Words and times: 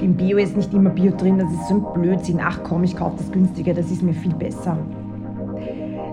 im 0.00 0.14
Bio 0.14 0.38
ist 0.38 0.56
nicht 0.56 0.72
immer 0.74 0.90
Bio 0.90 1.12
drin, 1.12 1.38
das 1.38 1.50
ist 1.52 1.68
so 1.68 1.74
ein 1.74 2.00
Blödsinn. 2.00 2.40
Ach 2.42 2.62
komm, 2.62 2.84
ich 2.84 2.96
kaufe 2.96 3.16
das 3.18 3.32
günstige, 3.32 3.72
das 3.72 3.90
ist 3.90 4.02
mir 4.02 4.12
viel 4.12 4.34
besser. 4.34 4.78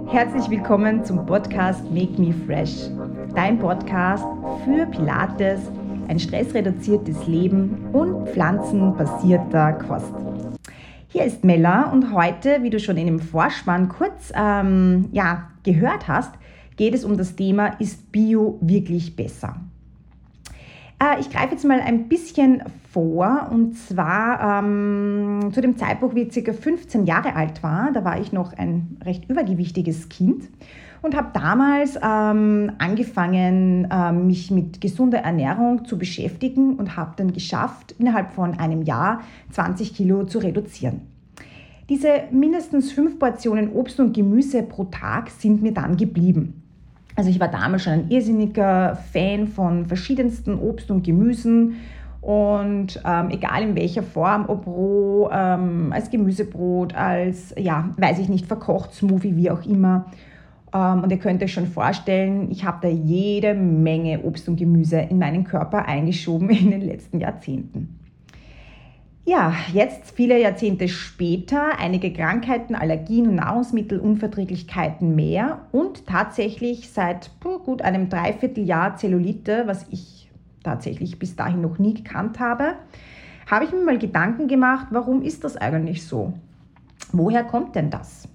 Herzlich 0.07 0.49
willkommen 0.49 1.03
zum 1.03 1.25
Podcast 1.25 1.83
Make 1.91 2.21
Me 2.21 2.33
Fresh, 2.45 2.89
dein 3.35 3.59
Podcast 3.59 4.23
für 4.63 4.85
Pilates, 4.85 5.59
ein 6.07 6.19
stressreduziertes 6.19 7.27
Leben 7.27 7.89
und 7.91 8.29
pflanzenbasierter 8.29 9.73
Kost. 9.73 10.13
Hier 11.07 11.25
ist 11.25 11.43
Mella 11.43 11.91
und 11.91 12.13
heute, 12.13 12.63
wie 12.63 12.69
du 12.69 12.79
schon 12.79 12.97
in 12.97 13.07
dem 13.07 13.19
Vorspann 13.19 13.89
kurz 13.89 14.31
ähm, 14.35 15.09
ja, 15.11 15.49
gehört 15.63 16.07
hast, 16.07 16.33
geht 16.77 16.93
es 16.93 17.03
um 17.03 17.17
das 17.17 17.35
Thema, 17.35 17.67
ist 17.79 18.11
Bio 18.11 18.57
wirklich 18.61 19.15
besser? 19.15 19.55
Äh, 21.03 21.19
ich 21.19 21.29
greife 21.29 21.53
jetzt 21.53 21.65
mal 21.65 21.79
ein 21.81 22.07
bisschen 22.07 22.63
vor 22.91 23.49
und 23.51 23.75
zwar 23.75 24.63
ähm, 24.63 25.49
zu 25.51 25.61
dem 25.61 25.77
Zeitpunkt, 25.77 26.15
wie 26.15 26.21
ich 26.21 26.43
ca. 26.43 26.53
15 26.53 27.05
Jahre 27.05 27.35
alt 27.35 27.63
war. 27.63 27.91
Da 27.91 28.05
war 28.05 28.19
ich 28.19 28.31
noch 28.31 28.53
ein 28.53 28.97
recht 29.03 29.29
übergewichtiges 29.29 30.09
Kind 30.09 30.49
und 31.01 31.15
habe 31.15 31.31
damals 31.33 31.97
ähm, 32.01 32.71
angefangen, 32.77 33.87
äh, 33.91 34.11
mich 34.11 34.51
mit 34.51 34.79
gesunder 34.79 35.19
Ernährung 35.19 35.85
zu 35.85 35.97
beschäftigen 35.97 36.75
und 36.75 36.95
habe 36.95 37.13
dann 37.17 37.33
geschafft, 37.33 37.95
innerhalb 37.99 38.31
von 38.31 38.57
einem 38.59 38.83
Jahr 38.83 39.21
20 39.51 39.93
Kilo 39.95 40.25
zu 40.25 40.39
reduzieren. 40.39 41.01
Diese 41.89 42.23
mindestens 42.31 42.93
fünf 42.93 43.19
Portionen 43.19 43.73
Obst 43.73 43.99
und 43.99 44.13
Gemüse 44.13 44.63
pro 44.63 44.85
Tag 44.85 45.29
sind 45.29 45.61
mir 45.61 45.73
dann 45.73 45.97
geblieben. 45.97 46.62
Also 47.15 47.29
ich 47.29 47.39
war 47.39 47.47
damals 47.47 47.83
schon 47.83 47.93
ein 47.93 48.09
irrsinniger 48.09 48.95
Fan 49.11 49.47
von 49.47 49.85
verschiedensten 49.85 50.57
Obst 50.57 50.89
und 50.89 51.03
Gemüsen 51.03 51.75
und 52.21 53.01
ähm, 53.05 53.29
egal 53.31 53.63
in 53.63 53.75
welcher 53.75 54.01
Form, 54.01 54.45
ob 54.47 54.65
roh, 54.65 55.29
ähm, 55.31 55.91
als 55.91 56.09
Gemüsebrot, 56.09 56.95
als, 56.95 57.53
ja, 57.57 57.89
weiß 57.97 58.19
ich 58.19 58.29
nicht, 58.29 58.45
verkocht, 58.45 58.93
Smoothie, 58.93 59.35
wie 59.35 59.51
auch 59.51 59.65
immer. 59.65 60.05
Ähm, 60.73 61.03
und 61.03 61.11
ihr 61.11 61.19
könnt 61.19 61.43
euch 61.43 61.51
schon 61.51 61.67
vorstellen, 61.67 62.49
ich 62.49 62.63
habe 62.63 62.77
da 62.81 62.87
jede 62.87 63.53
Menge 63.53 64.21
Obst 64.21 64.47
und 64.47 64.55
Gemüse 64.55 64.99
in 64.99 65.19
meinen 65.19 65.43
Körper 65.43 65.85
eingeschoben 65.85 66.49
in 66.51 66.71
den 66.71 66.81
letzten 66.81 67.19
Jahrzehnten. 67.19 67.99
Ja, 69.25 69.53
jetzt 69.71 70.11
viele 70.15 70.37
Jahrzehnte 70.37 70.89
später, 70.89 71.79
einige 71.79 72.11
Krankheiten, 72.11 72.75
Allergien 72.75 73.29
und 73.29 73.35
Nahrungsmittelunverträglichkeiten 73.35 75.15
mehr 75.15 75.61
und 75.71 76.05
tatsächlich 76.05 76.89
seit 76.89 77.31
gut 77.39 77.81
einem 77.81 78.09
Dreivierteljahr 78.09 78.97
Zellulite, 78.97 79.63
was 79.65 79.85
ich 79.91 80.29
tatsächlich 80.61 81.19
bis 81.19 81.37
dahin 81.37 81.61
noch 81.61 81.79
nie 81.79 81.93
gekannt 81.93 82.41
habe, 82.41 82.75
habe 83.49 83.63
ich 83.63 83.71
mir 83.71 83.85
mal 83.85 83.97
Gedanken 83.97 84.49
gemacht, 84.49 84.87
warum 84.91 85.21
ist 85.21 85.45
das 85.45 85.55
eigentlich 85.55 86.05
so? 86.05 86.33
Woher 87.13 87.45
kommt 87.45 87.75
denn 87.75 87.89
das? 87.89 88.27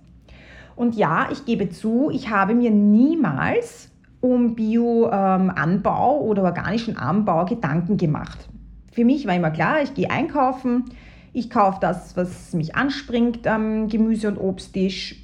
Und 0.74 0.94
ja, 0.94 1.28
ich 1.30 1.44
gebe 1.44 1.68
zu, 1.68 2.08
ich 2.10 2.30
habe 2.30 2.54
mir 2.54 2.70
niemals 2.70 3.90
um 4.22 4.54
Bioanbau 4.54 6.22
oder 6.22 6.44
organischen 6.44 6.96
Anbau 6.96 7.44
Gedanken 7.44 7.98
gemacht. 7.98 8.48
Für 8.98 9.04
mich 9.04 9.28
war 9.28 9.36
immer 9.36 9.52
klar, 9.52 9.80
ich 9.80 9.94
gehe 9.94 10.10
einkaufen, 10.10 10.86
ich 11.32 11.50
kaufe 11.50 11.78
das, 11.80 12.16
was 12.16 12.52
mich 12.52 12.74
anspringt 12.74 13.46
am 13.46 13.86
Gemüse- 13.86 14.26
und 14.26 14.38
Obsttisch. 14.38 15.14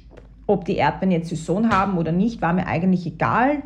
Ob 0.47 0.63
die 0.63 0.77
Erdbeeren 0.77 1.11
jetzt 1.11 1.27
Saison 1.27 1.69
haben 1.69 1.97
oder 1.97 2.13
nicht, 2.13 2.41
war 2.41 2.53
mir 2.53 2.67
eigentlich 2.67 3.05
egal. 3.05 3.63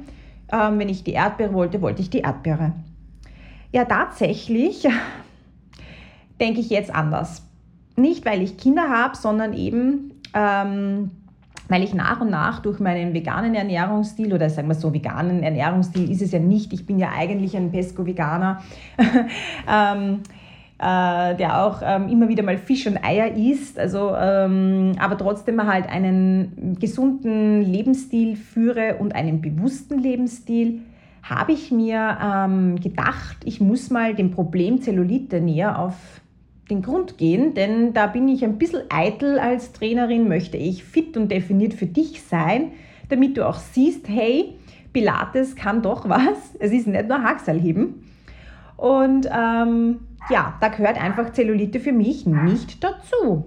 Ähm, 0.51 0.79
wenn 0.79 0.89
ich 0.89 1.03
die 1.03 1.11
Erdbeere 1.11 1.53
wollte, 1.53 1.83
wollte 1.83 2.01
ich 2.01 2.09
die 2.09 2.21
Erdbeere. 2.21 2.73
Ja, 3.71 3.85
tatsächlich 3.85 4.88
denke 6.39 6.59
ich 6.59 6.71
jetzt 6.71 6.89
anders. 6.89 7.44
Nicht, 7.95 8.25
weil 8.25 8.41
ich 8.41 8.57
Kinder 8.57 8.89
habe, 8.89 9.16
sondern 9.16 9.53
eben, 9.53 10.13
ähm, 10.33 11.11
weil 11.70 11.84
ich 11.84 11.94
nach 11.94 12.20
und 12.20 12.31
nach 12.31 12.59
durch 12.59 12.80
meinen 12.80 13.14
veganen 13.14 13.56
Ernährungsstil 13.56 14.34
oder 14.34 14.50
sagen 14.50 14.68
wir 14.68 14.75
so, 14.75 14.94
veganen 14.94 15.44
Ernährungsstil 15.44 16.12
ist 16.12 16.22
es 16.22 16.31
ja 16.31 16.40
nicht, 16.40 16.74
ich 16.74 16.85
bin 16.85 17.00
ja 17.00 17.12
eigentlich 17.16 17.56
ein 17.56 17.72
Pesco-Veganer, 17.72 18.62
ähm, 19.72 20.22
äh, 20.79 21.35
der 21.35 21.63
auch 21.63 21.81
ähm, 21.84 22.09
immer 22.09 22.28
wieder 22.28 22.44
mal 22.44 22.58
Fisch 22.58 22.88
und 22.88 22.97
Eier 23.03 23.35
isst, 23.35 23.78
also, 23.78 24.13
ähm, 24.16 24.94
aber 25.00 25.18
trotzdem 25.18 25.62
halt 25.66 25.88
einen 25.88 26.78
gesunden 26.79 27.62
Lebensstil 27.62 28.35
führe 28.35 28.96
und 29.00 29.13
einen 29.13 29.41
bewussten 29.41 30.00
Lebensstil, 30.00 30.81
habe 31.22 31.52
ich 31.52 31.72
mir 31.72 32.18
ähm, 32.24 32.79
gedacht, 32.79 33.38
ich 33.44 33.62
muss 33.62 33.91
mal 33.91 34.16
dem 34.16 34.31
Problem 34.31 34.81
Zellulite 34.81 35.41
näher 35.41 35.78
auf 35.78 36.22
den 36.69 36.81
Grund 36.81 37.18
gehen, 37.18 37.53
denn 37.53 37.94
da 37.94 38.07
bin 38.07 38.28
ich 38.28 38.44
ein 38.44 38.57
bisschen 38.57 38.84
eitel 38.90 39.40
als 39.40 39.72
Trainerin, 39.74 40.28
möchte 40.28 40.57
ich 40.57 40.84
fit 40.84 41.18
und 41.18 41.31
definiert 41.31 41.74
für 41.74 41.85
dich 41.85 42.22
sein, 42.24 42.72
damit 43.09 43.38
du 43.38 43.47
auch 43.47 43.57
siehst, 43.57 44.07
hey, 44.07 44.56
Pilates 44.94 45.56
kann 45.56 45.81
doch 45.81 46.08
was, 46.08 46.56
es 46.59 46.72
ist 46.72 46.88
nicht 46.88 47.08
nur 47.08 47.24
Hackseilheben. 47.24 48.03
Und 48.78 49.28
ähm, 49.28 50.00
ja, 50.29 50.58
da 50.62 50.68
gehört 50.69 51.02
einfach 51.02 51.34
Zellulite 51.34 51.79
für 51.79 51.91
mich 51.91 52.25
nicht 52.25 52.84
dazu. 52.84 53.46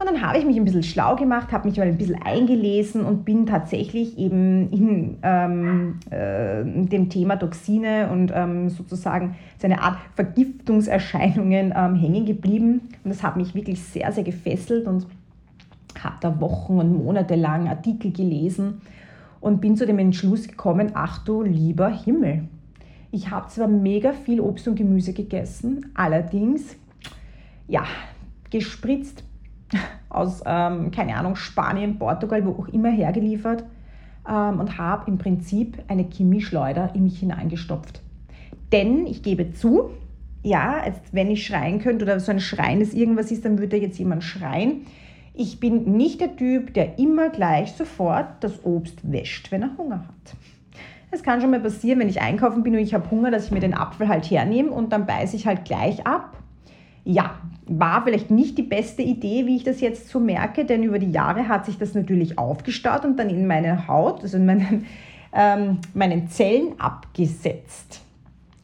Und 0.00 0.06
dann 0.06 0.22
habe 0.22 0.38
ich 0.38 0.46
mich 0.46 0.56
ein 0.56 0.64
bisschen 0.64 0.82
schlau 0.82 1.14
gemacht, 1.14 1.52
habe 1.52 1.68
mich 1.68 1.76
mal 1.76 1.86
ein 1.86 1.98
bisschen 1.98 2.22
eingelesen 2.22 3.04
und 3.04 3.26
bin 3.26 3.44
tatsächlich 3.44 4.16
eben 4.16 4.70
in 4.72 5.18
ähm, 5.22 5.98
äh, 6.08 6.64
dem 6.64 7.10
Thema 7.10 7.36
Toxine 7.36 8.08
und 8.10 8.32
ähm, 8.34 8.70
sozusagen 8.70 9.36
so 9.58 9.66
eine 9.66 9.82
Art 9.82 9.98
Vergiftungserscheinungen 10.16 11.74
ähm, 11.76 11.96
hängen 11.96 12.24
geblieben. 12.24 12.88
Und 13.04 13.10
das 13.10 13.22
hat 13.22 13.36
mich 13.36 13.54
wirklich 13.54 13.82
sehr, 13.82 14.10
sehr 14.10 14.24
gefesselt 14.24 14.86
und 14.86 15.06
habe 16.02 16.16
da 16.22 16.40
Wochen 16.40 16.78
und 16.78 17.04
Monate 17.04 17.34
lang 17.34 17.68
Artikel 17.68 18.10
gelesen 18.10 18.80
und 19.42 19.60
bin 19.60 19.76
zu 19.76 19.84
dem 19.84 19.98
Entschluss 19.98 20.48
gekommen, 20.48 20.92
ach 20.94 21.26
du 21.26 21.42
lieber 21.42 21.90
Himmel. 21.90 22.44
Ich 23.10 23.30
habe 23.30 23.48
zwar 23.48 23.68
mega 23.68 24.14
viel 24.14 24.40
Obst 24.40 24.66
und 24.66 24.76
Gemüse 24.76 25.12
gegessen, 25.12 25.90
allerdings, 25.92 26.74
ja, 27.68 27.84
gespritzt 28.48 29.24
aus, 30.08 30.42
ähm, 30.44 30.90
keine 30.90 31.16
Ahnung, 31.16 31.36
Spanien, 31.36 31.98
Portugal, 31.98 32.44
wo 32.44 32.50
auch 32.62 32.68
immer 32.68 32.90
hergeliefert 32.90 33.64
ähm, 34.28 34.60
und 34.60 34.78
habe 34.78 35.10
im 35.10 35.18
Prinzip 35.18 35.78
eine 35.88 36.04
Chemieschleuder 36.04 36.94
in 36.94 37.04
mich 37.04 37.20
hineingestopft. 37.20 38.02
Denn 38.72 39.06
ich 39.06 39.22
gebe 39.22 39.52
zu, 39.52 39.90
ja, 40.42 40.84
jetzt, 40.84 41.12
wenn 41.12 41.30
ich 41.30 41.46
schreien 41.46 41.80
könnte 41.80 42.04
oder 42.04 42.20
so 42.20 42.32
ein 42.32 42.40
Schreien 42.40 42.80
das 42.80 42.94
irgendwas 42.94 43.30
ist, 43.30 43.44
dann 43.44 43.58
würde 43.58 43.76
jetzt 43.76 43.98
jemand 43.98 44.24
schreien. 44.24 44.86
Ich 45.34 45.60
bin 45.60 45.96
nicht 45.96 46.20
der 46.20 46.36
Typ, 46.36 46.74
der 46.74 46.98
immer 46.98 47.30
gleich 47.30 47.72
sofort 47.72 48.42
das 48.42 48.64
Obst 48.64 49.10
wäscht, 49.10 49.50
wenn 49.52 49.62
er 49.62 49.76
Hunger 49.78 50.00
hat. 50.00 50.36
Es 51.12 51.22
kann 51.22 51.40
schon 51.40 51.50
mal 51.50 51.60
passieren, 51.60 51.98
wenn 51.98 52.08
ich 52.08 52.20
einkaufen 52.20 52.62
bin 52.62 52.74
und 52.74 52.80
ich 52.80 52.94
habe 52.94 53.10
Hunger, 53.10 53.30
dass 53.30 53.46
ich 53.46 53.50
mir 53.50 53.60
den 53.60 53.74
Apfel 53.74 54.08
halt 54.08 54.30
hernehme 54.30 54.70
und 54.70 54.92
dann 54.92 55.06
beiße 55.06 55.34
ich 55.34 55.46
halt 55.46 55.64
gleich 55.64 56.06
ab 56.06 56.39
ja, 57.04 57.36
war 57.66 58.02
vielleicht 58.04 58.30
nicht 58.30 58.58
die 58.58 58.62
beste 58.62 59.02
Idee, 59.02 59.46
wie 59.46 59.56
ich 59.56 59.64
das 59.64 59.80
jetzt 59.80 60.08
so 60.08 60.20
merke, 60.20 60.64
denn 60.64 60.82
über 60.82 60.98
die 60.98 61.10
Jahre 61.10 61.48
hat 61.48 61.66
sich 61.66 61.78
das 61.78 61.94
natürlich 61.94 62.38
aufgestaut 62.38 63.04
und 63.04 63.18
dann 63.18 63.30
in 63.30 63.46
meine 63.46 63.86
Haut, 63.88 64.22
also 64.22 64.36
in 64.36 64.46
meinen, 64.46 64.86
ähm, 65.32 65.78
meinen 65.94 66.28
Zellen 66.28 66.78
abgesetzt. 66.78 68.02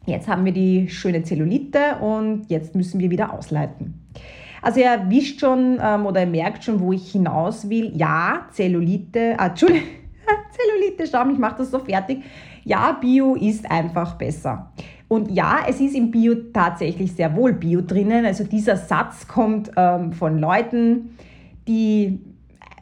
Jetzt 0.05 0.27
haben 0.27 0.45
wir 0.45 0.53
die 0.53 0.89
schöne 0.89 1.23
Zellulite 1.23 1.97
und 1.99 2.45
jetzt 2.49 2.75
müssen 2.75 2.99
wir 2.99 3.09
wieder 3.09 3.33
ausleiten. 3.33 4.05
Also 4.61 4.79
ihr 4.79 5.05
wisst 5.09 5.39
schon 5.39 5.79
ähm, 5.81 6.05
oder 6.05 6.21
ihr 6.21 6.27
merkt 6.27 6.63
schon, 6.63 6.79
wo 6.79 6.93
ich 6.93 7.11
hinaus 7.11 7.69
will. 7.69 7.91
Ja, 7.95 8.47
Zellulite, 8.51 9.35
ah, 9.37 9.47
Entschuldigung, 9.47 9.87
Zellulite, 10.51 11.07
schau, 11.09 11.29
ich 11.29 11.37
mache 11.37 11.57
das 11.59 11.71
so 11.71 11.79
fertig. 11.79 12.23
Ja, 12.63 12.93
Bio 12.93 13.35
ist 13.35 13.69
einfach 13.69 14.15
besser. 14.15 14.71
Und 15.07 15.31
ja, 15.31 15.59
es 15.67 15.79
ist 15.79 15.95
im 15.95 16.11
Bio 16.11 16.35
tatsächlich 16.53 17.13
sehr 17.13 17.35
wohl 17.35 17.53
Bio 17.53 17.81
drinnen. 17.81 18.25
Also 18.25 18.43
dieser 18.43 18.75
Satz 18.75 19.27
kommt 19.27 19.71
ähm, 19.77 20.11
von 20.11 20.37
Leuten, 20.37 21.17
die 21.67 22.19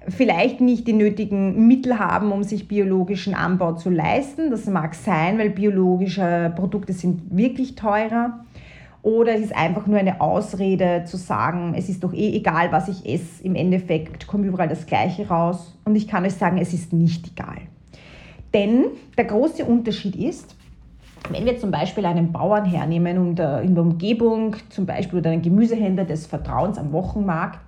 vielleicht 0.07 0.61
nicht 0.61 0.87
die 0.87 0.93
nötigen 0.93 1.67
Mittel 1.67 1.99
haben, 1.99 2.31
um 2.31 2.43
sich 2.43 2.67
biologischen 2.67 3.33
Anbau 3.33 3.73
zu 3.73 3.89
leisten. 3.89 4.49
Das 4.49 4.65
mag 4.65 4.95
sein, 4.95 5.37
weil 5.37 5.49
biologische 5.49 6.51
Produkte 6.55 6.93
sind 6.93 7.35
wirklich 7.35 7.75
teurer. 7.75 8.45
Oder 9.01 9.35
es 9.35 9.41
ist 9.41 9.55
einfach 9.55 9.85
nur 9.85 9.99
eine 9.99 10.19
Ausrede 10.19 11.03
zu 11.05 11.17
sagen, 11.17 11.75
es 11.77 11.89
ist 11.89 12.03
doch 12.03 12.11
eh 12.11 12.35
egal, 12.35 12.71
was 12.71 12.87
ich 12.87 13.05
esse. 13.05 13.43
Im 13.43 13.53
Endeffekt 13.53 14.25
kommt 14.25 14.45
überall 14.45 14.67
das 14.67 14.87
Gleiche 14.87 15.27
raus. 15.27 15.77
Und 15.85 15.95
ich 15.95 16.07
kann 16.07 16.25
euch 16.25 16.33
sagen, 16.33 16.57
es 16.57 16.73
ist 16.73 16.91
nicht 16.91 17.27
egal. 17.27 17.57
Denn 18.55 18.85
der 19.15 19.25
große 19.25 19.63
Unterschied 19.63 20.15
ist, 20.15 20.54
wenn 21.29 21.45
wir 21.45 21.57
zum 21.57 21.71
Beispiel 21.71 22.05
einen 22.05 22.31
Bauern 22.31 22.65
hernehmen 22.65 23.17
und 23.17 23.39
äh, 23.39 23.61
in 23.61 23.75
der 23.75 23.83
Umgebung 23.83 24.55
zum 24.69 24.85
Beispiel 24.85 25.19
oder 25.19 25.31
einen 25.31 25.41
Gemüsehändler 25.41 26.05
des 26.05 26.27
Vertrauens 26.27 26.77
am 26.77 26.91
Wochenmarkt, 26.91 27.59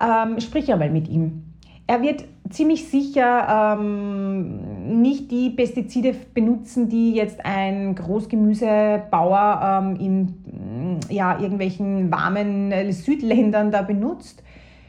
ähm, 0.00 0.40
sprich 0.40 0.72
einmal 0.72 0.90
mit 0.90 1.08
ihm. 1.08 1.44
Er 1.86 2.00
wird 2.00 2.24
ziemlich 2.48 2.88
sicher 2.88 3.76
ähm, 3.78 5.00
nicht 5.02 5.30
die 5.30 5.50
Pestizide 5.50 6.14
benutzen, 6.32 6.88
die 6.88 7.12
jetzt 7.12 7.44
ein 7.44 7.94
Großgemüsebauer 7.94 9.82
ähm, 9.82 9.96
in 9.96 10.98
ja, 11.10 11.38
irgendwelchen 11.38 12.10
warmen 12.10 12.92
Südländern 12.92 13.70
da 13.70 13.82
benutzt, 13.82 14.42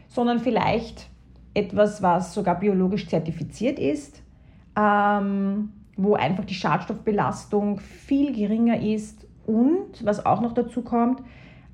sondern 0.07 0.39
vielleicht 0.39 1.07
etwas, 1.53 2.01
was 2.01 2.33
sogar 2.33 2.59
biologisch 2.59 3.07
zertifiziert 3.07 3.79
ist, 3.79 4.21
ähm, 4.77 5.69
wo 5.95 6.16
einfach 6.16 6.45
die 6.45 6.54
Schadstoffbelastung 6.54 7.80
viel 7.80 8.34
geringer 8.34 8.81
ist 8.81 9.28
und 9.45 10.04
was 10.04 10.25
auch 10.25 10.42
noch 10.42 10.54
dazu 10.54 10.81
kommt, 10.81 11.22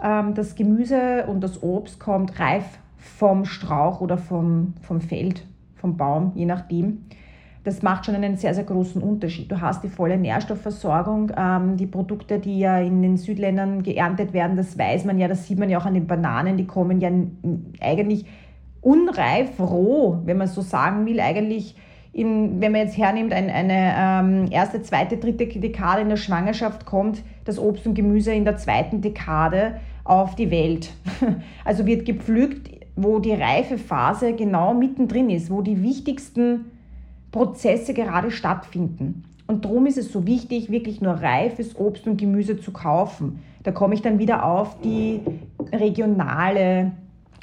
ähm, 0.01 0.33
das 0.33 0.55
Gemüse 0.55 1.25
und 1.27 1.41
das 1.41 1.61
Obst 1.63 1.99
kommt 1.99 2.39
reif 2.39 2.79
vom 2.97 3.45
Strauch 3.45 4.01
oder 4.01 4.17
vom, 4.17 4.73
vom 4.81 5.01
Feld, 5.01 5.45
vom 5.75 5.97
Baum, 5.97 6.33
je 6.35 6.45
nachdem. 6.45 7.05
Das 7.63 7.81
macht 7.81 8.05
schon 8.05 8.15
einen 8.15 8.37
sehr, 8.37 8.53
sehr 8.53 8.63
großen 8.63 9.01
Unterschied. 9.01 9.51
Du 9.51 9.59
hast 9.59 9.83
die 9.83 9.89
volle 9.89 10.17
Nährstoffversorgung. 10.17 11.31
Ähm, 11.37 11.77
die 11.77 11.87
Produkte, 11.87 12.39
die 12.39 12.59
ja 12.59 12.79
in 12.79 13.01
den 13.01 13.17
Südländern 13.17 13.83
geerntet 13.83 14.33
werden, 14.33 14.55
das 14.55 14.77
weiß 14.77 15.05
man 15.05 15.19
ja, 15.19 15.27
das 15.27 15.45
sieht 15.45 15.59
man 15.59 15.69
ja 15.69 15.77
auch 15.77 15.85
an 15.85 15.93
den 15.93 16.07
Bananen, 16.07 16.57
die 16.57 16.65
kommen 16.65 17.01
ja 17.01 17.11
eigentlich 17.81 18.25
unreif, 18.81 19.59
roh, 19.59 20.19
wenn 20.23 20.37
man 20.37 20.47
so 20.47 20.61
sagen 20.61 21.05
will, 21.05 21.19
eigentlich 21.19 21.75
in, 22.11 22.59
wenn 22.59 22.71
man 22.71 22.81
jetzt 22.81 22.97
hernimmt, 22.97 23.33
ein, 23.33 23.49
eine 23.49 23.93
ähm, 23.97 24.51
erste, 24.51 24.81
zweite, 24.81 25.17
dritte 25.17 25.45
Dekade 25.47 26.01
in 26.01 26.09
der 26.09 26.17
Schwangerschaft 26.17 26.85
kommt 26.85 27.23
das 27.45 27.59
Obst 27.59 27.85
und 27.85 27.93
Gemüse 27.93 28.33
in 28.33 28.45
der 28.45 28.57
zweiten 28.57 29.01
Dekade 29.01 29.79
auf 30.03 30.35
die 30.35 30.51
Welt. 30.51 30.91
Also 31.65 31.85
wird 31.85 32.05
gepflügt, 32.05 32.69
wo 32.95 33.19
die 33.19 33.33
Reifephase 33.33 34.33
genau 34.33 34.73
mittendrin 34.73 35.29
ist, 35.29 35.51
wo 35.51 35.61
die 35.61 35.83
wichtigsten 35.83 36.65
Prozesse 37.31 37.93
gerade 37.93 38.31
stattfinden. 38.31 39.23
Und 39.45 39.65
darum 39.65 39.85
ist 39.85 39.97
es 39.97 40.11
so 40.11 40.25
wichtig, 40.25 40.69
wirklich 40.69 41.01
nur 41.01 41.13
reifes 41.13 41.75
Obst 41.75 42.07
und 42.07 42.17
Gemüse 42.17 42.59
zu 42.59 42.71
kaufen. 42.71 43.41
Da 43.63 43.71
komme 43.71 43.93
ich 43.93 44.01
dann 44.01 44.19
wieder 44.19 44.45
auf 44.45 44.79
die 44.81 45.21
regionale, 45.71 46.91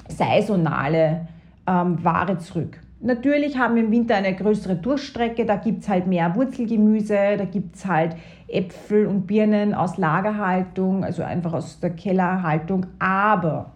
saisonale 0.08 1.28
ähm, 1.66 2.04
Ware 2.04 2.38
zurück. 2.38 2.80
Natürlich 3.00 3.58
haben 3.58 3.75
wir 3.75 3.84
im 3.84 3.90
Winter 3.90 4.14
eine 4.14 4.34
größere 4.34 4.75
Durchstrecke, 4.75 5.44
da 5.44 5.56
gibt 5.56 5.82
es 5.82 5.88
halt 5.88 6.06
mehr 6.06 6.34
Wurzelgemüse, 6.34 7.37
da 7.37 7.44
gibt 7.44 7.76
es 7.76 7.84
halt 7.84 8.16
Äpfel 8.48 9.06
und 9.06 9.26
Birnen 9.26 9.75
aus 9.75 9.98
Lagerhaltung, 9.98 11.04
also 11.04 11.22
einfach 11.22 11.52
aus 11.52 11.78
der 11.78 11.90
Kellerhaltung. 11.90 12.87
Aber 12.98 13.72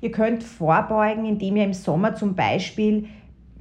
ihr 0.00 0.10
könnt 0.10 0.42
vorbeugen, 0.42 1.26
indem 1.26 1.56
ihr 1.56 1.64
im 1.64 1.74
Sommer 1.74 2.14
zum 2.14 2.34
Beispiel 2.34 3.08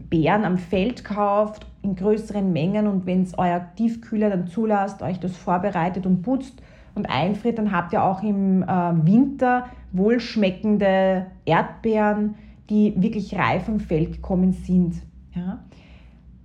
Beeren 0.09 0.45
am 0.45 0.57
Feld 0.57 1.03
kauft 1.03 1.65
in 1.81 1.95
größeren 1.95 2.51
Mengen 2.51 2.87
und 2.87 3.05
wenn 3.05 3.23
es 3.23 3.37
euer 3.37 3.65
Tiefkühler 3.75 4.29
dann 4.29 4.47
zulasst, 4.47 5.01
euch 5.01 5.19
das 5.19 5.35
vorbereitet 5.35 6.05
und 6.05 6.21
putzt 6.21 6.61
und 6.95 7.09
einfriert, 7.09 7.57
dann 7.57 7.71
habt 7.71 7.91
ihr 7.93 8.03
auch 8.03 8.23
im 8.23 8.63
äh, 8.63 8.67
Winter 8.67 9.65
wohlschmeckende 9.91 11.25
Erdbeeren, 11.45 12.35
die 12.71 12.93
wirklich 12.95 13.35
reif 13.35 13.65
vom 13.65 13.79
Feld 13.79 14.13
gekommen 14.13 14.53
sind. 14.53 14.95
Ja? 15.35 15.59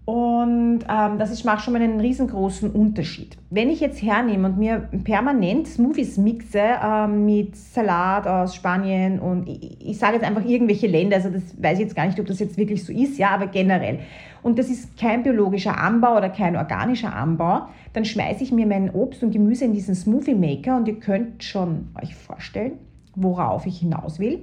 Und 0.04 0.84
ähm, 0.88 1.18
das 1.18 1.32
ist, 1.32 1.44
macht 1.44 1.64
schon 1.64 1.72
mal 1.72 1.82
einen 1.82 1.98
riesengroßen 1.98 2.70
Unterschied. 2.70 3.36
Wenn 3.50 3.68
ich 3.70 3.80
jetzt 3.80 4.00
hernehme 4.02 4.46
und 4.46 4.56
mir 4.56 4.88
permanent 5.02 5.66
Smoothies 5.66 6.16
mixe 6.16 6.62
ähm, 6.80 7.24
mit 7.24 7.56
Salat 7.56 8.28
aus 8.28 8.54
Spanien 8.54 9.18
und 9.18 9.48
ich, 9.48 9.80
ich 9.80 9.98
sage 9.98 10.14
jetzt 10.14 10.24
einfach 10.24 10.44
irgendwelche 10.44 10.86
Länder, 10.86 11.16
also 11.16 11.30
das 11.30 11.42
weiß 11.60 11.78
ich 11.78 11.86
jetzt 11.86 11.96
gar 11.96 12.06
nicht, 12.06 12.20
ob 12.20 12.26
das 12.26 12.38
jetzt 12.38 12.56
wirklich 12.56 12.84
so 12.84 12.92
ist, 12.92 13.18
ja, 13.18 13.30
aber 13.30 13.48
generell. 13.48 13.98
Und 14.44 14.60
das 14.60 14.68
ist 14.68 14.96
kein 14.96 15.24
biologischer 15.24 15.76
Anbau 15.76 16.16
oder 16.18 16.28
kein 16.28 16.54
organischer 16.56 17.12
Anbau, 17.12 17.66
dann 17.92 18.04
schmeiße 18.04 18.44
ich 18.44 18.52
mir 18.52 18.66
mein 18.66 18.90
Obst 18.90 19.24
und 19.24 19.32
Gemüse 19.32 19.64
in 19.64 19.72
diesen 19.72 19.96
Smoothie 19.96 20.36
Maker 20.36 20.76
und 20.76 20.86
ihr 20.86 21.00
könnt 21.00 21.42
schon 21.42 21.88
euch 22.00 22.14
vorstellen, 22.14 22.74
worauf 23.16 23.66
ich 23.66 23.80
hinaus 23.80 24.20
will 24.20 24.38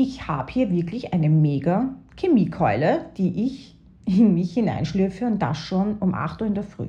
ich 0.00 0.26
habe 0.26 0.50
hier 0.50 0.70
wirklich 0.70 1.12
eine 1.12 1.28
mega 1.28 1.94
Chemiekeule, 2.16 3.06
die 3.18 3.44
ich 3.44 3.76
in 4.06 4.32
mich 4.32 4.54
hineinschlürfe 4.54 5.26
und 5.26 5.40
das 5.40 5.58
schon 5.58 5.98
um 5.98 6.14
8 6.14 6.40
Uhr 6.40 6.46
in 6.46 6.54
der 6.54 6.64
Früh. 6.64 6.88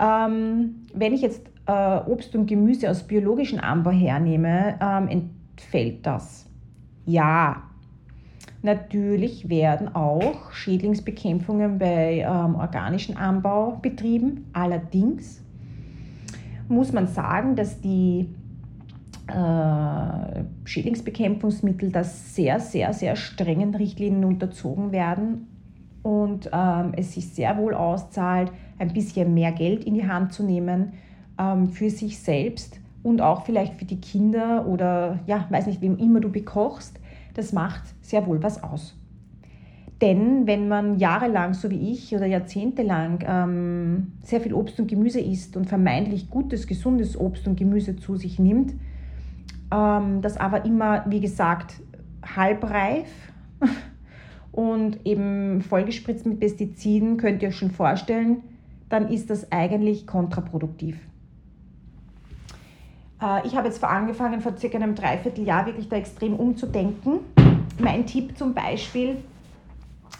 Ähm, 0.00 0.86
wenn 0.94 1.12
ich 1.12 1.20
jetzt 1.20 1.46
äh, 1.66 1.98
Obst 2.06 2.34
und 2.34 2.46
Gemüse 2.46 2.90
aus 2.90 3.02
biologischem 3.02 3.60
Anbau 3.60 3.90
hernehme, 3.90 4.78
ähm, 4.80 5.08
entfällt 5.08 6.06
das. 6.06 6.46
Ja, 7.04 7.64
natürlich 8.62 9.50
werden 9.50 9.94
auch 9.94 10.50
Schädlingsbekämpfungen 10.50 11.78
bei 11.78 12.26
ähm, 12.26 12.54
organischem 12.54 13.18
Anbau 13.18 13.78
betrieben. 13.82 14.46
Allerdings 14.54 15.42
muss 16.68 16.92
man 16.92 17.06
sagen, 17.06 17.54
dass 17.54 17.82
die 17.82 18.30
äh, 19.34 20.44
Schädlingsbekämpfungsmittel, 20.64 21.90
das 21.90 22.34
sehr, 22.34 22.60
sehr, 22.60 22.92
sehr 22.92 23.16
strengen 23.16 23.74
Richtlinien 23.74 24.24
unterzogen 24.24 24.92
werden 24.92 25.48
und 26.02 26.50
ähm, 26.52 26.92
es 26.96 27.14
sich 27.14 27.28
sehr 27.30 27.56
wohl 27.58 27.74
auszahlt, 27.74 28.52
ein 28.78 28.92
bisschen 28.92 29.34
mehr 29.34 29.52
Geld 29.52 29.84
in 29.84 29.94
die 29.94 30.06
Hand 30.06 30.32
zu 30.32 30.44
nehmen 30.44 30.92
ähm, 31.38 31.68
für 31.68 31.90
sich 31.90 32.18
selbst 32.18 32.78
und 33.02 33.20
auch 33.20 33.44
vielleicht 33.44 33.74
für 33.74 33.84
die 33.84 34.00
Kinder 34.00 34.66
oder 34.66 35.18
ja, 35.26 35.46
weiß 35.50 35.66
nicht, 35.66 35.82
wem 35.82 35.98
immer 35.98 36.20
du 36.20 36.30
bekochst. 36.30 37.00
Das 37.34 37.52
macht 37.52 37.82
sehr 38.00 38.26
wohl 38.26 38.42
was 38.42 38.62
aus. 38.62 38.96
Denn 40.00 40.46
wenn 40.46 40.68
man 40.68 40.98
jahrelang, 40.98 41.54
so 41.54 41.70
wie 41.70 41.92
ich, 41.92 42.14
oder 42.14 42.26
jahrzehntelang 42.26 43.24
ähm, 43.26 44.12
sehr 44.22 44.40
viel 44.40 44.52
Obst 44.52 44.78
und 44.80 44.88
Gemüse 44.88 45.20
isst 45.20 45.56
und 45.56 45.66
vermeintlich 45.66 46.30
gutes, 46.30 46.66
gesundes 46.66 47.18
Obst 47.18 47.46
und 47.46 47.56
Gemüse 47.56 47.96
zu 47.96 48.16
sich 48.16 48.38
nimmt, 48.38 48.74
ähm, 49.74 50.22
das 50.22 50.36
aber 50.36 50.64
immer, 50.64 51.04
wie 51.06 51.20
gesagt, 51.20 51.74
halbreif 52.36 53.08
und 54.52 55.04
eben 55.04 55.62
vollgespritzt 55.62 56.26
mit 56.26 56.40
Pestiziden, 56.40 57.16
könnt 57.16 57.42
ihr 57.42 57.48
euch 57.48 57.56
schon 57.56 57.70
vorstellen, 57.70 58.42
dann 58.88 59.08
ist 59.08 59.30
das 59.30 59.50
eigentlich 59.50 60.06
kontraproduktiv. 60.06 60.98
Äh, 63.20 63.46
ich 63.46 63.56
habe 63.56 63.66
jetzt 63.66 63.78
vor 63.78 63.90
angefangen, 63.90 64.40
vor 64.40 64.56
circa 64.56 64.78
einem 64.78 64.94
Dreivierteljahr 64.94 65.66
wirklich 65.66 65.88
da 65.88 65.96
extrem 65.96 66.34
umzudenken. 66.34 67.20
Mein 67.80 68.06
Tipp 68.06 68.38
zum 68.38 68.54
Beispiel, 68.54 69.16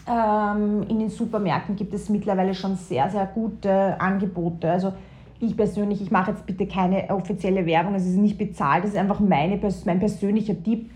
ähm, 0.07 0.83
in 0.89 0.99
den 0.99 1.09
Supermärkten 1.09 1.75
gibt 1.75 1.93
es 1.93 2.09
mittlerweile 2.09 2.53
schon 2.53 2.75
sehr, 2.75 3.09
sehr 3.09 3.25
gute 3.25 3.99
Angebote. 3.99 4.69
Also 4.69 4.93
ich 5.39 5.57
persönlich, 5.57 6.01
ich 6.01 6.11
mache 6.11 6.31
jetzt 6.31 6.45
bitte 6.45 6.67
keine 6.67 7.09
offizielle 7.09 7.65
Werbung, 7.65 7.95
es 7.95 8.05
ist 8.05 8.17
nicht 8.17 8.37
bezahlt, 8.37 8.83
das 8.83 8.91
ist 8.91 8.97
einfach 8.97 9.19
meine, 9.19 9.59
mein 9.85 9.99
persönlicher 9.99 10.61
Tipp. 10.61 10.89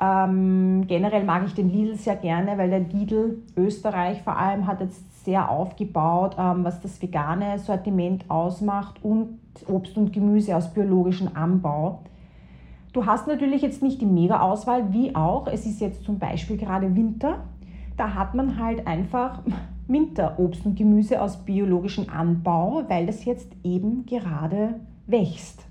Ähm, 0.00 0.84
generell 0.86 1.24
mag 1.24 1.44
ich 1.46 1.54
den 1.54 1.70
Lidl 1.70 1.96
sehr 1.96 2.16
gerne, 2.16 2.56
weil 2.56 2.70
der 2.70 2.80
Lidl 2.80 3.42
Österreich 3.56 4.22
vor 4.22 4.36
allem 4.36 4.66
hat 4.66 4.80
jetzt 4.80 5.24
sehr 5.24 5.50
aufgebaut, 5.50 6.36
ähm, 6.38 6.64
was 6.64 6.80
das 6.80 7.02
vegane 7.02 7.58
Sortiment 7.58 8.24
ausmacht 8.28 9.02
und 9.02 9.38
Obst 9.66 9.96
und 9.96 10.12
Gemüse 10.12 10.56
aus 10.56 10.72
biologischem 10.72 11.30
Anbau. 11.34 12.00
Du 12.92 13.06
hast 13.06 13.26
natürlich 13.26 13.62
jetzt 13.62 13.82
nicht 13.82 14.00
die 14.00 14.06
Mega-Auswahl, 14.06 14.92
wie 14.92 15.14
auch. 15.14 15.46
Es 15.46 15.66
ist 15.66 15.80
jetzt 15.80 16.04
zum 16.04 16.18
Beispiel 16.18 16.56
gerade 16.56 16.94
Winter. 16.94 17.40
Da 17.96 18.14
hat 18.14 18.34
man 18.34 18.58
halt 18.58 18.86
einfach 18.86 19.40
Winterobst 19.88 20.64
und 20.64 20.76
Gemüse 20.76 21.20
aus 21.20 21.44
biologischem 21.44 22.06
Anbau, 22.08 22.84
weil 22.88 23.06
das 23.06 23.24
jetzt 23.24 23.50
eben 23.64 24.06
gerade 24.06 24.74
wächst. 25.06 25.64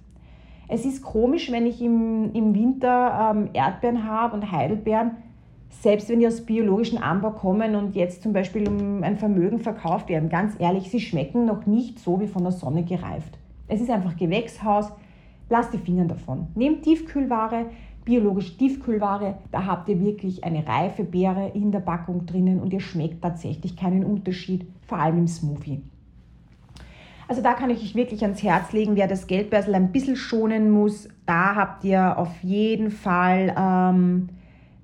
Es 0.67 0.85
ist 0.85 1.01
komisch, 1.01 1.51
wenn 1.51 1.65
ich 1.65 1.81
im, 1.81 2.33
im 2.33 2.53
Winter 2.53 3.31
ähm, 3.31 3.49
Erdbeeren 3.53 4.03
habe 4.03 4.35
und 4.35 4.51
Heidelbeeren, 4.51 5.11
selbst 5.69 6.09
wenn 6.09 6.19
die 6.19 6.27
aus 6.27 6.41
biologischem 6.41 6.97
Anbau 6.97 7.31
kommen 7.31 7.75
und 7.75 7.95
jetzt 7.95 8.23
zum 8.23 8.33
Beispiel 8.33 8.67
um 8.67 9.03
ein 9.03 9.17
Vermögen 9.17 9.59
verkauft 9.59 10.09
werden. 10.09 10.29
Ganz 10.29 10.55
ehrlich, 10.59 10.89
sie 10.89 10.99
schmecken 10.99 11.45
noch 11.45 11.65
nicht 11.65 11.99
so 11.99 12.19
wie 12.19 12.27
von 12.27 12.43
der 12.43 12.51
Sonne 12.51 12.83
gereift. 12.83 13.37
Es 13.67 13.79
ist 13.79 13.89
einfach 13.89 14.17
Gewächshaus. 14.17 14.91
Lass 15.49 15.69
die 15.69 15.77
Finger 15.77 16.05
davon. 16.05 16.47
Nehmt 16.55 16.83
Tiefkühlware, 16.83 17.67
biologische 18.07 18.55
Tiefkühlware, 18.55 19.35
da 19.51 19.65
habt 19.65 19.89
ihr 19.89 19.99
wirklich 19.99 20.45
eine 20.45 20.65
reife 20.65 21.03
Beere 21.03 21.51
in 21.53 21.73
der 21.73 21.81
Packung 21.81 22.25
drinnen 22.25 22.61
und 22.61 22.71
ihr 22.71 22.79
schmeckt 22.79 23.21
tatsächlich 23.21 23.75
keinen 23.75 24.05
Unterschied, 24.05 24.65
vor 24.87 24.97
allem 24.97 25.17
im 25.17 25.27
Smoothie. 25.27 25.83
Also 27.27 27.41
da 27.41 27.51
kann 27.51 27.69
ich 27.69 27.81
euch 27.81 27.95
wirklich 27.95 28.23
ans 28.23 28.41
Herz 28.41 28.71
legen, 28.71 28.95
wer 28.95 29.07
das 29.07 29.27
Geldbörsel 29.27 29.75
ein 29.75 29.91
bisschen 29.91 30.15
schonen 30.15 30.71
muss, 30.71 31.09
da 31.25 31.55
habt 31.55 31.83
ihr 31.83 32.17
auf 32.17 32.41
jeden 32.41 32.91
Fall, 32.91 33.53
ähm, 33.59 34.29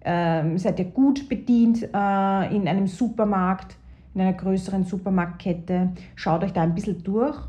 ähm, 0.03 0.57
seid 0.57 0.79
ihr 0.79 0.85
gut 0.85 1.29
bedient 1.29 1.81
äh, 1.81 2.55
in 2.55 2.67
einem 2.67 2.87
Supermarkt, 2.87 3.77
in 4.13 4.19
einer 4.19 4.33
größeren 4.33 4.83
Supermarktkette. 4.83 5.93
Schaut 6.15 6.43
euch 6.43 6.51
da 6.51 6.61
ein 6.61 6.75
bisschen 6.75 7.01
durch 7.03 7.39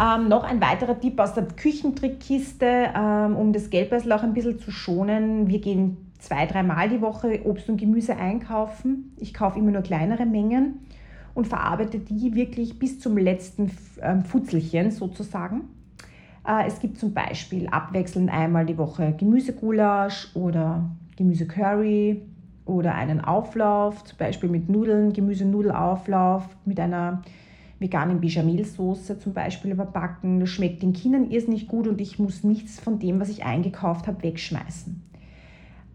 ähm, 0.00 0.28
noch 0.28 0.44
ein 0.44 0.60
weiterer 0.60 0.98
Tipp 0.98 1.18
aus 1.18 1.34
der 1.34 1.44
Küchentrickkiste, 1.44 2.90
ähm, 2.94 3.36
um 3.36 3.52
das 3.52 3.70
Geldbeutel 3.70 4.12
auch 4.12 4.22
ein 4.22 4.34
bisschen 4.34 4.58
zu 4.58 4.70
schonen. 4.70 5.48
Wir 5.48 5.60
gehen 5.60 6.12
zwei, 6.18 6.46
dreimal 6.46 6.88
die 6.88 7.00
Woche 7.00 7.40
Obst 7.44 7.68
und 7.68 7.78
Gemüse 7.78 8.16
einkaufen. 8.16 9.14
Ich 9.18 9.34
kaufe 9.34 9.58
immer 9.58 9.70
nur 9.70 9.82
kleinere 9.82 10.26
Mengen 10.26 10.86
und 11.34 11.46
verarbeite 11.46 11.98
die 11.98 12.34
wirklich 12.34 12.78
bis 12.78 13.00
zum 13.00 13.16
letzten 13.16 13.70
ähm, 14.00 14.22
Futzelchen 14.22 14.90
sozusagen. 14.90 15.62
Äh, 16.46 16.66
es 16.66 16.80
gibt 16.80 16.98
zum 16.98 17.14
Beispiel 17.14 17.68
abwechselnd 17.68 18.30
einmal 18.30 18.66
die 18.66 18.78
Woche 18.78 19.14
Gemüsegulasch 19.16 20.34
oder 20.34 20.90
Gemüsecurry 21.16 22.22
oder 22.64 22.94
einen 22.94 23.22
Auflauf, 23.22 24.04
zum 24.04 24.18
Beispiel 24.18 24.48
mit 24.48 24.68
Nudeln, 24.68 25.12
Gemüsenudelauflauf 25.12 26.48
mit 26.64 26.78
einer 26.78 27.22
veganen 27.78 28.20
Bechamelsauce 28.20 29.18
zum 29.18 29.32
Beispiel 29.32 29.70
überbacken. 29.70 30.40
Das 30.40 30.50
schmeckt 30.50 30.82
den 30.82 30.92
Kindern 30.92 31.30
irrsinnig 31.30 31.68
gut 31.68 31.86
und 31.86 32.00
ich 32.00 32.18
muss 32.18 32.44
nichts 32.44 32.80
von 32.80 32.98
dem, 32.98 33.20
was 33.20 33.28
ich 33.28 33.44
eingekauft 33.44 34.06
habe, 34.06 34.22
wegschmeißen. 34.22 35.02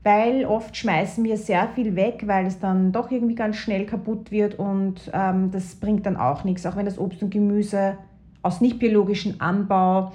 Weil 0.03 0.45
oft 0.45 0.75
schmeißen 0.75 1.23
wir 1.23 1.37
sehr 1.37 1.69
viel 1.69 1.95
weg, 1.95 2.23
weil 2.25 2.45
es 2.45 2.59
dann 2.59 2.91
doch 2.91 3.09
irgendwie 3.09 3.35
ganz 3.35 3.55
schnell 3.55 3.85
kaputt 3.85 4.31
wird 4.31 4.59
und 4.59 5.09
ähm, 5.13 5.51
das 5.51 5.75
bringt 5.75 6.05
dann 6.05 6.17
auch 6.17 6.43
nichts, 6.43 6.65
auch 6.65 6.75
wenn 6.75 6.85
das 6.85 6.99
Obst 6.99 7.23
und 7.23 7.29
Gemüse 7.29 7.97
aus 8.41 8.59
nicht 8.59 8.79
biologischem 8.79 9.35
Anbau 9.39 10.11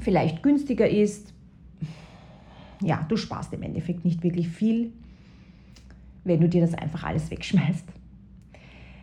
vielleicht 0.00 0.42
günstiger 0.42 0.88
ist. 0.88 1.32
Ja, 2.80 3.04
du 3.08 3.16
sparst 3.16 3.52
im 3.52 3.62
Endeffekt 3.62 4.04
nicht 4.04 4.22
wirklich 4.22 4.48
viel, 4.48 4.92
wenn 6.22 6.40
du 6.40 6.48
dir 6.48 6.60
das 6.60 6.74
einfach 6.74 7.02
alles 7.02 7.30
wegschmeißt. 7.30 7.86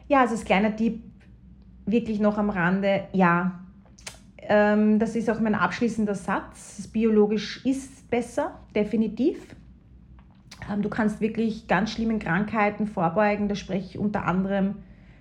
Ja, 0.07 0.21
also 0.21 0.35
als 0.35 0.45
kleiner 0.45 0.75
Tipp 0.75 1.01
wirklich 1.85 2.19
noch 2.19 2.37
am 2.37 2.49
Rande, 2.49 3.05
ja, 3.13 3.61
ähm, 4.41 4.99
das 4.99 5.15
ist 5.15 5.29
auch 5.29 5.39
mein 5.39 5.55
abschließender 5.55 6.15
Satz. 6.15 6.87
Biologisch 6.91 7.65
ist 7.65 8.09
besser, 8.09 8.59
definitiv. 8.75 9.37
Ähm, 10.71 10.81
du 10.81 10.89
kannst 10.89 11.21
wirklich 11.21 11.67
ganz 11.67 11.91
schlimmen 11.91 12.19
Krankheiten 12.19 12.87
vorbeugen. 12.87 13.47
Da 13.47 13.55
spreche 13.55 13.85
ich 13.85 13.99
unter 13.99 14.25
anderem 14.25 14.75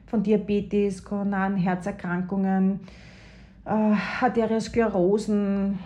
von 0.07 0.23
Diabetes, 0.23 1.05
koronaren 1.05 1.57
Herzerkrankungen, 1.57 2.81
äh, 3.64 3.95
Arteriosklerosen, 4.21 5.79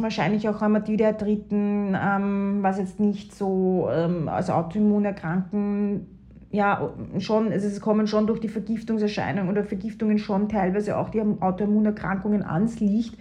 wahrscheinlich 0.00 0.48
auch 0.48 0.60
Rheumatoide 0.60 1.06
Arthriten, 1.06 1.96
ähm, 1.98 2.58
was 2.62 2.78
jetzt 2.78 3.00
nicht 3.00 3.34
so, 3.34 3.88
ähm, 3.90 4.28
also 4.28 4.52
Autoimmunerkrankungen 4.52 6.13
ja, 6.54 6.94
schon, 7.18 7.50
also 7.50 7.66
es 7.66 7.80
kommen 7.80 8.06
schon 8.06 8.28
durch 8.28 8.38
die 8.38 8.48
Vergiftungserscheinungen 8.48 9.50
oder 9.50 9.64
Vergiftungen 9.64 10.18
schon 10.18 10.48
teilweise 10.48 10.96
auch 10.96 11.08
die 11.08 11.20
Autoimmunerkrankungen 11.20 12.44
ans 12.44 12.78
Licht. 12.78 13.16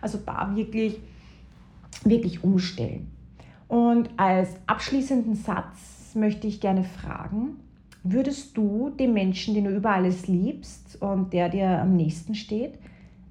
Also 0.00 0.18
da 0.24 0.52
wirklich, 0.54 1.00
wirklich 2.04 2.44
umstellen. 2.44 3.10
Und 3.66 4.10
als 4.16 4.50
abschließenden 4.68 5.34
Satz 5.34 6.14
möchte 6.14 6.46
ich 6.46 6.60
gerne 6.60 6.84
fragen, 6.84 7.56
würdest 8.04 8.56
du 8.56 8.90
dem 8.90 9.14
Menschen, 9.14 9.54
den 9.54 9.64
du 9.64 9.74
über 9.74 9.90
alles 9.90 10.28
liebst 10.28 11.02
und 11.02 11.32
der 11.32 11.48
dir 11.48 11.80
am 11.80 11.96
nächsten 11.96 12.36
steht, 12.36 12.78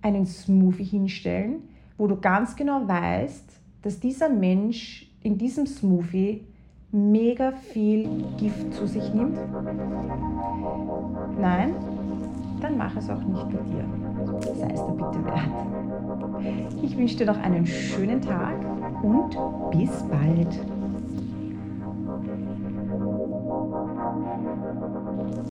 einen 0.02 0.26
Smoothie 0.26 0.84
hinstellen, 0.84 1.62
wo 1.98 2.08
du 2.08 2.18
ganz 2.18 2.58
genau 2.58 2.86
weißt, 2.86 3.46
dass 3.84 4.02
dieser 4.02 4.28
Mensch 4.28 5.10
in 5.24 5.38
diesem 5.38 5.66
Smoothie 5.66 6.44
mega 6.92 7.52
viel 7.52 8.26
Gift 8.38 8.74
zu 8.74 8.88
sich 8.88 9.14
nimmt? 9.14 9.38
Nein? 11.40 11.76
Dann 12.62 12.78
mach 12.78 12.96
es 12.96 13.10
auch 13.10 13.22
nicht 13.22 13.50
bei 13.50 13.60
dir. 13.64 13.86
Sei 14.56 14.72
es 14.74 14.86
dir 14.86 14.94
bitte 14.94 15.26
wert. 15.26 16.82
Ich 16.82 16.98
wünsche 16.98 17.18
dir 17.18 17.26
noch 17.26 17.42
einen 17.42 17.66
schönen 17.66 18.22
Tag 18.22 18.56
und 19.04 19.38
bis 19.72 20.04
bald. 20.04 20.75